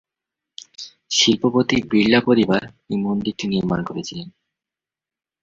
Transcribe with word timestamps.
শিল্পপতি 1.11 1.77
বিড়লা 1.89 2.19
পরিবার 2.21 2.61
এই 2.89 2.97
মন্দিরটি 2.97 3.45
নির্মাণ 3.47 3.79
করেছিলেন। 3.83 4.27